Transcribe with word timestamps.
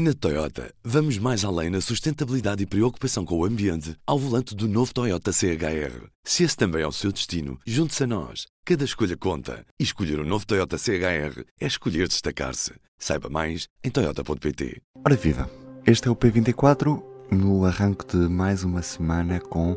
Na 0.00 0.14
Toyota, 0.14 0.72
vamos 0.84 1.18
mais 1.18 1.44
além 1.44 1.70
na 1.70 1.80
sustentabilidade 1.80 2.62
e 2.62 2.66
preocupação 2.66 3.24
com 3.24 3.36
o 3.36 3.44
ambiente 3.44 3.96
ao 4.06 4.16
volante 4.16 4.54
do 4.54 4.68
novo 4.68 4.94
Toyota 4.94 5.32
CHR. 5.32 6.06
Se 6.22 6.44
esse 6.44 6.56
também 6.56 6.82
é 6.82 6.86
o 6.86 6.92
seu 6.92 7.10
destino, 7.10 7.58
junte-se 7.66 8.04
a 8.04 8.06
nós. 8.06 8.46
Cada 8.64 8.84
escolha 8.84 9.16
conta. 9.16 9.66
E 9.76 9.82
escolher 9.82 10.20
o 10.20 10.22
um 10.22 10.24
novo 10.24 10.46
Toyota 10.46 10.78
CHR 10.78 11.42
é 11.60 11.66
escolher 11.66 12.06
destacar-se. 12.06 12.74
Saiba 12.96 13.28
mais 13.28 13.66
em 13.82 13.90
Toyota.pt. 13.90 14.80
Ora 15.04 15.16
viva! 15.16 15.50
Este 15.84 16.06
é 16.06 16.10
o 16.12 16.14
P24 16.14 17.02
no 17.32 17.64
arranque 17.64 18.06
de 18.06 18.28
mais 18.28 18.62
uma 18.62 18.82
semana 18.82 19.40
com 19.40 19.76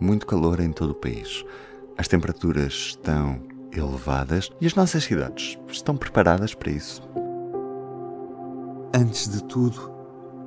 muito 0.00 0.26
calor 0.26 0.58
em 0.60 0.72
todo 0.72 0.92
o 0.92 0.98
país. 0.98 1.44
As 1.98 2.08
temperaturas 2.08 2.72
estão 2.72 3.46
elevadas 3.70 4.50
e 4.58 4.66
as 4.66 4.74
nossas 4.74 5.04
cidades 5.04 5.58
estão 5.68 5.98
preparadas 5.98 6.54
para 6.54 6.72
isso. 6.72 7.02
Antes 8.92 9.28
de 9.28 9.44
tudo, 9.44 9.92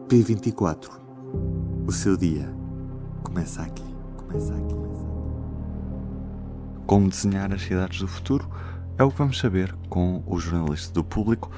P24. 0.10 0.90
O 1.88 1.92
seu 1.94 2.18
dia 2.18 2.54
começa 3.24 3.62
aqui. 3.62 3.86
Começa 4.18 4.54
aqui. 4.54 4.76
Como 6.86 7.08
desenhar 7.08 7.54
as 7.54 7.62
cidades 7.62 8.02
do 8.02 8.08
futuro 8.08 8.50
é 8.98 9.04
o 9.04 9.10
que 9.10 9.18
vamos 9.18 9.40
saber 9.40 9.74
com 9.88 10.22
o 10.28 10.38
jornalista 10.42 10.94
do 10.94 11.06
público, 11.06 11.50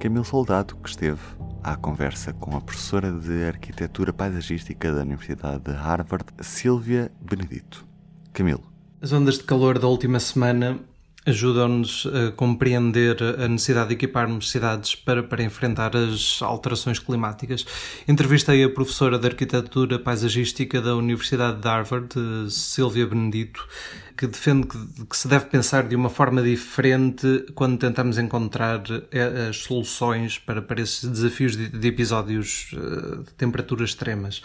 Camilo 0.00 0.24
Soldado, 0.24 0.74
que 0.78 0.88
esteve 0.88 1.20
à 1.62 1.76
conversa 1.76 2.32
com 2.32 2.56
a 2.56 2.60
professora 2.60 3.12
de 3.12 3.44
Arquitetura 3.44 4.12
Paisagística 4.12 4.92
da 4.92 5.02
Universidade 5.02 5.62
de 5.62 5.70
Harvard, 5.70 6.26
Silvia 6.40 7.12
Benedito. 7.20 7.86
Camilo. 8.32 8.64
As 9.00 9.12
ondas 9.12 9.38
de 9.38 9.44
calor 9.44 9.78
da 9.78 9.86
última 9.86 10.18
semana 10.18 10.80
ajudam-nos 11.24 12.06
a 12.06 12.32
compreender 12.32 13.16
a 13.38 13.46
necessidade 13.46 13.88
de 13.88 13.94
equiparmos 13.94 14.50
cidades 14.50 14.94
para, 14.94 15.22
para 15.22 15.42
enfrentar 15.42 15.96
as 15.96 16.40
alterações 16.42 16.98
climáticas. 16.98 17.64
Entrevistei 18.08 18.64
a 18.64 18.68
professora 18.68 19.18
de 19.18 19.26
Arquitetura 19.26 19.98
Paisagística 19.98 20.80
da 20.80 20.96
Universidade 20.96 21.60
de 21.60 21.68
Harvard, 21.68 22.14
Silvia 22.50 23.06
Benedito, 23.06 23.66
que 24.16 24.26
defende 24.26 24.66
que, 24.66 25.06
que, 25.06 25.16
se 25.16 25.28
deve 25.28 25.46
pensar 25.46 25.86
de 25.86 25.96
uma 25.96 26.08
forma 26.08 26.42
diferente 26.42 27.46
quando 27.54 27.78
tentamos 27.78 28.18
encontrar 28.18 28.82
eh, 29.10 29.48
as 29.48 29.58
soluções 29.58 30.38
para, 30.38 30.60
para 30.60 30.80
esses 30.80 31.08
desafios 31.08 31.56
de, 31.56 31.68
de 31.68 31.88
episódios 31.88 32.70
eh, 32.72 33.22
de 33.24 33.34
temperaturas 33.34 33.90
extremas. 33.90 34.42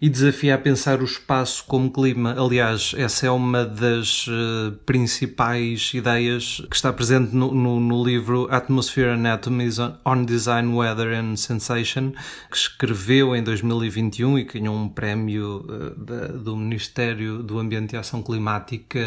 E 0.00 0.08
desafia 0.10 0.54
a 0.54 0.58
pensar 0.58 1.00
o 1.00 1.04
espaço 1.04 1.64
como 1.66 1.90
clima. 1.90 2.34
Aliás, 2.38 2.94
essa 2.98 3.26
é 3.26 3.30
uma 3.30 3.64
das 3.64 4.26
uh, 4.26 4.72
principais 4.84 5.92
ideias 5.94 6.62
que 6.68 6.76
está 6.76 6.92
presente 6.92 7.34
no, 7.34 7.54
no, 7.54 7.80
no 7.80 8.04
livro 8.04 8.46
Atmosphere 8.50 9.12
Anatomy 9.12 9.70
on 10.04 10.24
Design, 10.26 10.74
Weather 10.74 11.18
and 11.18 11.36
Sensation, 11.36 12.12
que 12.50 12.56
escreveu 12.56 13.34
em 13.34 13.42
2021 13.42 14.38
e 14.38 14.44
ganhou 14.44 14.76
um 14.76 14.86
prémio 14.86 15.64
da, 15.96 16.26
do 16.28 16.54
Ministério 16.54 17.42
do 17.42 17.58
Ambiente 17.58 17.94
e 17.94 17.96
Ação 17.96 18.22
Climática 18.22 19.05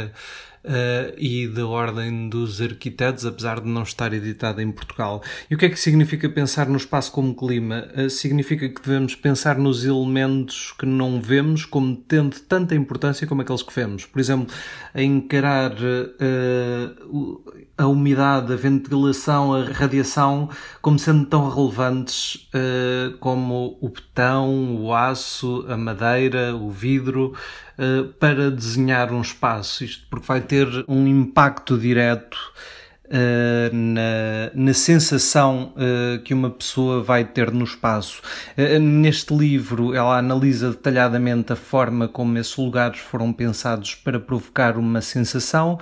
uh, 0.63 1.13
e 1.17 1.47
da 1.47 1.65
Ordem 1.65 2.29
dos 2.29 2.61
Arquitetos, 2.61 3.25
apesar 3.25 3.61
de 3.61 3.67
não 3.67 3.83
estar 3.83 4.13
editada 4.13 4.61
em 4.61 4.71
Portugal. 4.71 5.21
E 5.49 5.55
o 5.55 5.57
que 5.57 5.65
é 5.65 5.69
que 5.69 5.79
significa 5.79 6.29
pensar 6.29 6.67
no 6.67 6.77
espaço 6.77 7.11
como 7.11 7.33
clima? 7.35 7.87
Uh, 7.95 8.09
significa 8.09 8.67
que 8.67 8.81
devemos 8.81 9.15
pensar 9.15 9.57
nos 9.57 9.85
elementos 9.85 10.73
que 10.77 10.85
não 10.85 11.21
vemos 11.21 11.65
como 11.65 11.95
tendo 11.95 12.39
tanta 12.41 12.75
importância 12.75 13.27
como 13.27 13.41
aqueles 13.41 13.63
que 13.63 13.73
vemos. 13.73 14.05
Por 14.05 14.19
exemplo, 14.19 14.53
a 14.93 15.01
encarar 15.01 15.73
uh, 15.73 17.53
a 17.77 17.87
umidade, 17.87 18.51
a 18.51 18.55
ventilação, 18.55 19.53
a 19.53 19.63
radiação 19.65 20.49
como 20.81 20.99
sendo 20.99 21.25
tão 21.25 21.49
relevantes 21.49 22.49
como 23.19 23.77
o 23.81 23.89
betão, 23.89 24.75
o 24.75 24.93
aço, 24.93 25.65
a 25.69 25.77
madeira, 25.77 26.55
o 26.55 26.69
vidro. 26.69 27.33
Para 28.19 28.51
desenhar 28.51 29.13
um 29.13 29.21
espaço, 29.21 29.85
isto 29.89 30.07
porque 30.09 30.27
vai 30.27 30.41
ter 30.41 30.67
um 30.87 31.07
impacto 31.07 31.77
direto 31.77 32.37
Uh, 33.11 33.75
na, 33.75 34.51
na, 34.53 34.71
sensação 34.71 35.73
uh, 35.75 36.21
que 36.21 36.31
uma 36.31 36.51
pessoa 36.51 37.01
vai 37.01 37.25
ter 37.25 37.51
no 37.51 37.63
espaço. 37.63 38.21
Uh, 38.55 38.79
neste 38.79 39.35
livro, 39.35 39.95
ela 39.95 40.19
analisa 40.19 40.69
detalhadamente 40.69 41.51
a 41.51 41.55
forma 41.55 42.07
como 42.07 42.37
esses 42.37 42.55
lugares 42.55 42.99
foram 42.99 43.33
pensados 43.33 43.95
para 43.95 44.19
provocar 44.19 44.77
uma 44.77 45.01
sensação 45.01 45.79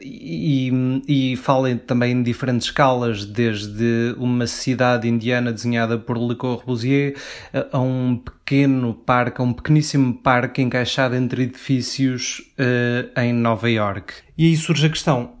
e, 0.00 1.02
e 1.06 1.36
fala 1.36 1.72
também 1.76 2.10
em 2.10 2.22
diferentes 2.24 2.66
escalas, 2.66 3.24
desde 3.24 4.16
uma 4.18 4.48
cidade 4.48 5.06
indiana 5.06 5.52
desenhada 5.52 5.96
por 5.96 6.18
Le 6.18 6.34
Corbusier 6.34 7.14
a 7.70 7.78
um 7.78 8.16
pequeno 8.16 8.92
parque, 8.92 9.40
um 9.40 9.52
pequeníssimo 9.52 10.14
parque 10.14 10.62
encaixado 10.62 11.14
entre 11.14 11.44
edifícios 11.44 12.42
em 13.16 13.32
Nova 13.32 13.70
York. 13.70 14.14
E 14.36 14.46
aí 14.46 14.56
surge 14.56 14.86
a 14.86 14.90
questão: 14.90 15.35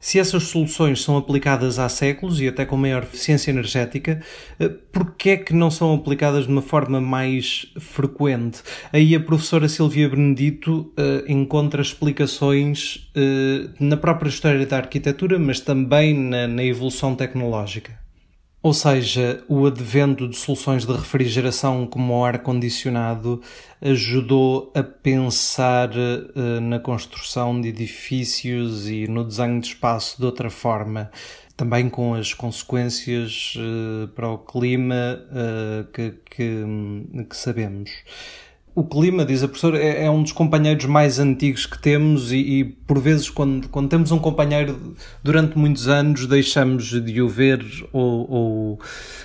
se 0.00 0.18
essas 0.18 0.44
soluções 0.44 1.02
são 1.02 1.16
aplicadas 1.16 1.78
há 1.78 1.88
séculos 1.88 2.40
e 2.40 2.46
até 2.46 2.64
com 2.64 2.76
maior 2.76 3.02
eficiência 3.02 3.50
energética, 3.50 4.22
eh, 4.60 4.68
por 4.68 5.14
que 5.16 5.30
é 5.30 5.36
que 5.36 5.52
não 5.52 5.70
são 5.70 5.92
aplicadas 5.92 6.46
de 6.46 6.52
uma 6.52 6.62
forma 6.62 7.00
mais 7.00 7.66
frequente? 7.80 8.62
Aí 8.92 9.14
a 9.14 9.20
professora 9.20 9.68
Silvia 9.68 10.08
Benedito 10.08 10.92
uh, 10.98 11.30
encontra 11.30 11.82
explicações 11.82 13.10
uh, 13.16 13.70
na 13.80 13.96
própria 13.96 14.28
história 14.28 14.64
da 14.64 14.76
arquitetura, 14.76 15.38
mas 15.38 15.60
também 15.60 16.14
na, 16.14 16.46
na 16.46 16.64
evolução 16.64 17.14
tecnológica. 17.14 18.07
Ou 18.60 18.74
seja, 18.74 19.44
o 19.48 19.66
advento 19.66 20.26
de 20.26 20.36
soluções 20.36 20.84
de 20.84 20.92
refrigeração 20.92 21.86
como 21.86 22.12
o 22.12 22.24
ar-condicionado 22.24 23.40
ajudou 23.80 24.72
a 24.74 24.82
pensar 24.82 25.90
uh, 25.90 26.60
na 26.60 26.80
construção 26.80 27.60
de 27.60 27.68
edifícios 27.68 28.88
e 28.88 29.06
no 29.06 29.22
desenho 29.22 29.60
de 29.60 29.68
espaço 29.68 30.18
de 30.18 30.26
outra 30.26 30.50
forma, 30.50 31.08
também 31.56 31.88
com 31.88 32.14
as 32.14 32.34
consequências 32.34 33.54
uh, 33.56 34.08
para 34.08 34.28
o 34.28 34.38
clima 34.38 35.20
uh, 35.30 35.84
que, 35.92 36.14
que, 36.28 36.64
que 37.28 37.36
sabemos 37.36 37.90
o 38.78 38.84
clima, 38.84 39.24
diz 39.24 39.42
a 39.42 39.48
professora, 39.48 39.76
é, 39.76 40.04
é, 40.04 40.10
um 40.10 40.22
dos 40.22 40.30
companheiros 40.30 40.84
mais 40.84 41.18
antigos 41.18 41.66
que 41.66 41.76
temos 41.80 42.30
e, 42.30 42.36
e, 42.36 42.64
por 42.64 43.00
vezes 43.00 43.28
quando, 43.28 43.68
quando 43.68 43.88
temos 43.88 44.12
um 44.12 44.18
companheiro 44.20 44.94
durante 45.20 45.58
muitos 45.58 45.88
anos 45.88 46.26
deixamos 46.26 46.84
de 47.02 47.20
o 47.20 47.28
ver 47.28 47.60
ou, 47.92 48.30
ou, 48.30 48.80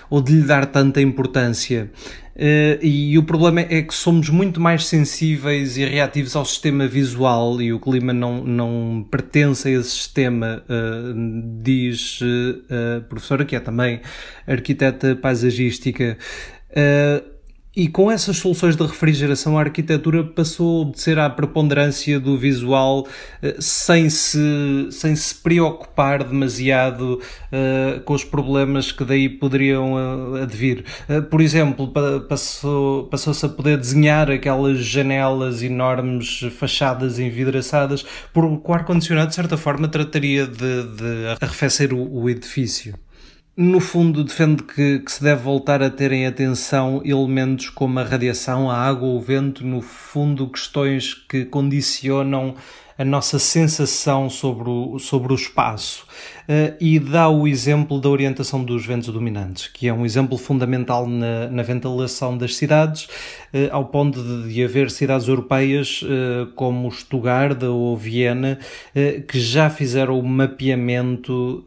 ou 0.10 0.22
de 0.22 0.34
lhe 0.34 0.42
dar 0.42 0.66
tanta 0.66 1.00
importância. 1.02 1.92
Uh, 2.36 2.82
e 2.84 3.16
o 3.16 3.22
problema 3.22 3.62
é 3.62 3.84
que 3.84 3.94
somos 3.94 4.28
muito 4.28 4.60
mais 4.60 4.88
sensíveis 4.88 5.78
e 5.78 5.86
reativos 5.86 6.36
ao 6.36 6.44
sistema 6.44 6.88
visual 6.88 7.62
e 7.62 7.72
o 7.72 7.80
clima 7.80 8.12
não, 8.12 8.44
não 8.44 9.06
pertence 9.12 9.68
a 9.68 9.72
esse 9.72 9.92
sistema, 9.92 10.64
uh, 10.68 11.62
diz 11.62 12.22
uh, 12.22 12.98
a 12.98 13.02
professora, 13.02 13.46
que 13.46 13.56
é 13.56 13.60
também 13.60 14.02
arquiteta 14.48 15.16
paisagística. 15.16 16.18
Uh, 16.72 17.33
e 17.76 17.88
com 17.88 18.12
essas 18.12 18.38
soluções 18.38 18.76
de 18.76 18.84
refrigeração, 18.84 19.58
a 19.58 19.62
arquitetura 19.62 20.24
passou 20.24 20.78
a 20.78 20.82
obedecer 20.84 21.18
à 21.18 21.28
preponderância 21.28 22.20
do 22.20 22.38
visual 22.38 23.08
eh, 23.42 23.56
sem 23.60 24.12
se, 24.12 24.88
sem 24.92 25.16
se 25.16 25.34
preocupar 25.34 26.24
demasiado 26.24 27.20
uh, 27.52 28.00
com 28.02 28.14
os 28.14 28.24
problemas 28.24 28.92
que 28.92 29.04
daí 29.04 29.28
poderiam 29.28 29.94
uh, 29.94 30.36
advir. 30.36 30.86
Uh, 31.10 31.24
por 31.24 31.42
exemplo, 31.42 31.92
passou, 32.30 33.08
passou-se 33.08 33.44
a 33.44 33.50
poder 33.50 33.80
desenhar 33.80 34.30
aquelas 34.30 34.78
janelas 34.78 35.64
enormes, 35.64 36.42
fachadas 36.56 37.18
envidraçadas, 37.18 38.06
porque 38.32 38.72
o 38.72 38.74
ar-condicionado, 38.74 39.30
de 39.30 39.36
certa 39.36 39.58
forma, 39.58 39.88
trataria 39.88 40.46
de, 40.46 40.84
de 40.84 41.28
arrefecer 41.42 41.92
o, 41.92 42.22
o 42.22 42.30
edifício. 42.30 42.94
No 43.56 43.80
fundo, 43.80 44.24
defende 44.24 44.64
que, 44.64 44.98
que, 44.98 45.12
se 45.12 45.24
deve 45.24 45.44
voltar 45.44 45.84
a 45.84 45.90
ter 45.92 46.12
em 46.12 46.26
atenção 46.26 47.04
elementos 47.06 47.70
como 47.70 48.00
a 48.00 48.04
radiação, 48.04 48.68
a 48.68 48.76
água, 48.76 49.08
o 49.08 49.22
vento, 49.22 49.64
no 49.64 49.80
fundo, 49.80 50.50
questões 50.50 51.14
que 51.14 51.46
condicionam 51.46 52.56
a 52.98 53.04
nossa 53.04 53.40
sensação 53.40 54.30
sobre 54.30 54.70
o, 54.70 55.00
sobre 55.00 55.34
o 55.34 55.36
espaço 55.36 56.06
uh, 56.44 56.76
e 56.80 57.00
dá 57.00 57.30
o 57.30 57.48
exemplo 57.48 58.00
da 58.00 58.10
orientação 58.10 58.64
dos 58.64 58.86
ventos 58.86 59.10
dominantes, 59.10 59.68
que 59.68 59.88
é 59.88 59.94
um 59.94 60.06
exemplo 60.06 60.38
fundamental 60.38 61.08
na, 61.08 61.48
na 61.48 61.64
ventilação 61.64 62.38
das 62.38 62.56
cidades, 62.56 63.06
uh, 63.06 63.70
ao 63.72 63.86
ponto 63.86 64.22
de, 64.22 64.54
de, 64.54 64.64
haver 64.64 64.92
cidades 64.92 65.28
europeias 65.28 66.02
uh, 66.04 66.52
como 66.56 66.92
Stuttgart 66.92 67.62
ou 67.64 67.98
Viena 67.98 68.60
que 69.28 69.40
já 69.40 69.70
fizeram 69.70 70.20
o 70.20 70.24
mapeamento 70.24 71.64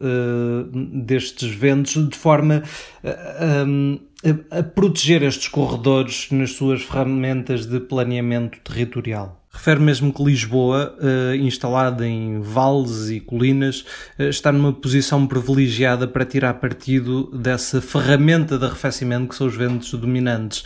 destes 0.91 1.49
ventos 1.49 2.09
de 2.09 2.15
forma 2.15 2.63
a, 3.03 4.59
a 4.59 4.63
proteger 4.63 5.23
estes 5.23 5.47
corredores 5.47 6.29
nas 6.31 6.51
suas 6.51 6.81
ferramentas 6.81 7.65
de 7.65 7.79
planeamento 7.79 8.59
territorial. 8.59 9.41
Refere 9.57 9.79
mesmo 9.79 10.13
que 10.13 10.23
Lisboa, 10.23 10.95
uh, 10.99 11.35
instalada 11.35 12.07
em 12.07 12.39
vales 12.39 13.09
e 13.09 13.19
colinas, 13.19 13.83
uh, 14.19 14.23
está 14.23 14.51
numa 14.51 14.71
posição 14.71 15.25
privilegiada 15.25 16.07
para 16.07 16.23
tirar 16.23 16.53
partido 16.55 17.31
dessa 17.31 17.81
ferramenta 17.81 18.57
de 18.57 18.65
arrefecimento 18.65 19.29
que 19.29 19.35
são 19.35 19.47
os 19.47 19.55
ventos 19.55 19.91
dominantes. 19.93 20.63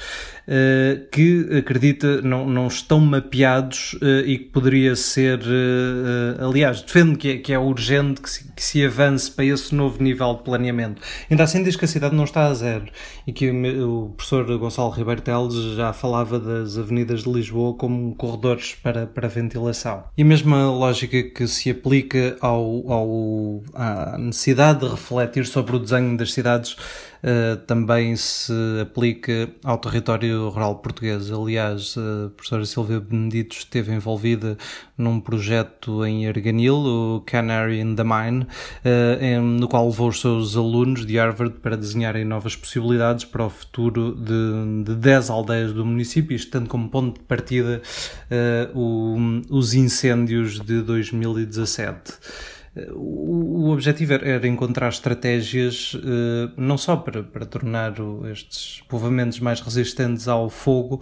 Uh, 0.48 1.08
que 1.12 1.48
acredita 1.58 2.22
não, 2.22 2.50
não 2.50 2.68
estão 2.68 3.00
mapeados 3.00 3.94
uh, 4.02 4.26
e 4.26 4.40
que 4.40 4.46
poderia 4.46 4.96
ser, 4.96 5.40
uh, 5.40 6.50
aliás, 6.50 6.82
defende 6.82 7.16
que 7.16 7.30
é, 7.30 7.38
que 7.38 7.54
é 7.54 7.60
urgente 7.60 8.22
que 8.22 8.30
se, 8.30 8.52
que 8.52 8.64
se, 8.64 8.84
avance 8.84 9.30
para 9.30 9.46
esse 9.46 9.74
novo 9.74 10.02
nível 10.02 10.34
de 10.34 10.44
planeamento. 10.44 11.02
Ainda 11.30 11.44
assim 11.44 11.64
diz 11.64 11.76
que 11.76 11.86
a 11.86 11.88
cidade 11.88 12.16
não 12.16 12.24
está 12.24 12.48
a 12.48 12.54
zero 12.54 12.86
e 13.26 13.32
que 13.32 13.50
o, 13.50 14.08
o 14.08 14.10
professor 14.10 14.58
Gonçalo 14.58 14.90
Ribeiro 14.90 15.22
Teles 15.22 15.54
já 15.76 15.94
falava 15.94 16.40
das 16.40 16.78
avenidas 16.78 17.24
de 17.24 17.32
Lisboa 17.32 17.76
como 17.76 18.16
corredores 18.16 18.76
para, 18.82 19.06
para 19.06 19.28
ventilação. 19.28 20.04
E 20.18 20.24
a 20.24 20.26
mesma 20.26 20.72
lógica 20.72 21.22
que 21.24 21.48
se 21.48 21.70
aplica 21.70 22.36
ao, 22.42 22.92
ao, 22.92 23.64
à 23.74 24.18
necessidade 24.18 24.80
de 24.80 24.88
refletir 24.88 25.46
sobre 25.46 25.76
o 25.76 25.80
desenho 25.80 26.18
das 26.18 26.34
cidades 26.34 26.76
uh, 27.24 27.58
também 27.66 28.16
se 28.16 28.54
aplica 28.82 29.50
ao 29.64 29.78
território 29.78 30.50
rural 30.50 30.76
português. 30.76 31.32
Aliás, 31.32 31.96
a 31.98 32.30
professora 32.30 32.66
Silvia 32.66 33.00
Benedito 33.00 33.56
esteve 33.58 33.94
envolvida 33.94 34.58
num 34.98 35.20
projeto 35.20 36.06
em 36.06 36.28
Arganil, 36.28 36.76
o 36.76 37.24
Canary 37.26 37.80
in 37.80 37.96
the 37.96 38.04
Mine, 38.04 38.48
em, 39.20 39.40
no 39.40 39.68
qual 39.68 39.88
levou 39.88 40.10
os 40.10 40.22
seus 40.22 40.56
alunos 40.56 41.06
de 41.06 41.18
Harvard 41.18 41.56
para 41.60 41.76
desenharem 41.76 42.24
novas 42.24 42.56
possibilidades 42.56 43.26
para 43.26 43.46
o 43.46 43.50
futuro 43.50 44.16
de, 44.16 44.84
de 44.84 44.96
10 44.96 45.30
aldeias 45.30 45.74
do 45.74 45.86
município, 45.86 46.36
isto 46.36 46.52
tanto 46.52 46.70
como 46.70 46.90
ponto 46.90 47.20
de 47.20 47.26
partida 47.26 47.82
uh, 48.30 48.78
o, 48.78 49.18
os 49.50 49.74
incêndios 49.74 50.60
de 50.60 50.82
2017 50.82 52.14
o, 52.94 53.70
objetivo 53.70 54.14
era 54.14 54.48
encontrar 54.48 54.90
estratégias 54.90 55.98
eh, 55.98 56.52
não 56.56 56.78
só 56.78 56.96
para, 56.96 57.22
para 57.22 57.46
tornar 57.46 57.94
estes 58.32 58.82
povoamentos 58.88 59.40
mais 59.42 59.60
resistentes 59.60 60.28
ao 60.28 60.50
fogo, 60.50 61.02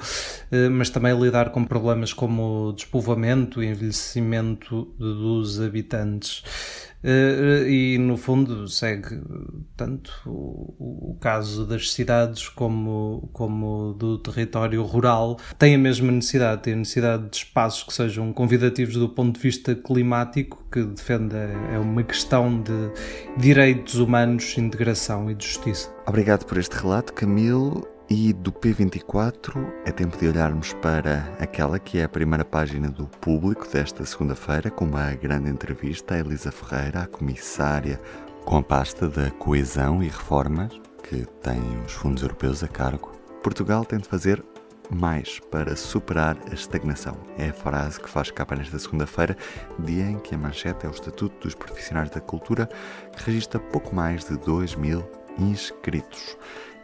eh, 0.52 0.68
mas 0.68 0.90
também 0.90 1.20
lidar 1.20 1.52
com 1.52 1.64
problemas 1.64 2.12
como 2.12 2.70
o 2.70 2.74
despovoamento 2.74 3.62
e 3.62 3.68
envelhecimento 3.68 4.92
dos 4.98 5.62
habitantes. 5.62 6.44
Uh, 7.04 7.66
e 7.68 7.98
no 7.98 8.18
fundo 8.18 8.68
segue 8.68 9.22
tanto 9.78 10.12
o, 10.26 11.12
o, 11.12 11.18
caso 11.20 11.66
das 11.66 11.94
cidades 11.94 12.50
como, 12.50 13.30
como 13.32 13.94
do 13.94 14.18
território 14.18 14.84
rural. 14.84 15.38
Tem 15.58 15.76
a 15.76 15.78
mesma 15.78 16.12
necessidade, 16.12 16.64
tem 16.64 16.74
a 16.74 16.78
necessidade 16.78 17.30
de 17.30 17.38
espaços 17.38 17.84
que 17.84 17.94
sejam 17.94 18.34
convidativos 18.34 18.96
do 18.96 19.08
ponto 19.08 19.36
de 19.36 19.40
vista 19.40 19.74
climático, 19.76 20.66
que 20.70 20.84
defenda 20.84 21.38
é 21.38 21.80
uma 21.80 22.04
questão 22.04 22.62
de 22.62 22.92
direitos 23.38 23.96
humanos, 23.96 24.58
integração 24.58 25.32
e 25.32 25.36
de 25.36 25.46
justiça. 25.46 25.90
Obrigado 26.06 26.46
por 26.46 26.58
este 26.58 26.76
relato, 26.76 27.14
Camilo. 27.14 27.99
E 28.12 28.34
do 28.34 28.52
P24 28.52 29.72
é 29.86 29.92
tempo 29.92 30.18
de 30.18 30.28
olharmos 30.28 30.74
para 30.74 31.32
aquela 31.40 31.78
que 31.78 32.00
é 32.00 32.06
a 32.06 32.10
primeira 32.10 32.44
página 32.44 32.90
do 32.90 33.06
público 33.06 33.68
desta 33.72 34.04
segunda-feira, 34.04 34.72
com 34.72 34.86
uma 34.86 35.14
grande 35.14 35.48
entrevista 35.48 36.16
a 36.16 36.20
Elisa 36.20 36.52
Ferreira, 36.52 37.02
a 37.02 37.08
comissária 37.08 38.02
com 38.46 38.58
a 38.58 38.64
pasta 38.64 39.08
da 39.08 39.30
coesão 39.30 40.02
e 40.02 40.08
reformas, 40.08 40.74
que 41.04 41.24
tem 41.44 41.62
os 41.86 41.92
fundos 41.92 42.24
europeus 42.24 42.64
a 42.64 42.68
cargo. 42.68 43.12
Portugal 43.44 43.86
tem 43.86 44.00
de 44.00 44.08
fazer 44.08 44.44
mais 44.90 45.40
para 45.52 45.76
superar 45.76 46.36
a 46.50 46.56
estagnação. 46.56 47.16
É 47.38 47.50
a 47.50 47.54
frase 47.54 48.00
que 48.00 48.10
faz 48.10 48.32
capa 48.32 48.56
nesta 48.56 48.80
segunda-feira, 48.80 49.38
dia 49.78 50.06
em 50.06 50.18
que 50.18 50.34
a 50.34 50.38
manchete 50.38 50.88
é 50.88 50.90
o 50.90 50.92
Estatuto 50.94 51.40
dos 51.42 51.54
Profissionais 51.54 52.10
da 52.10 52.20
Cultura, 52.20 52.68
que 53.16 53.24
registra 53.24 53.60
pouco 53.60 53.96
mais 53.96 54.26
de 54.26 54.36
2 54.36 54.74
mil 54.74 55.08
inscritos. 55.38 56.36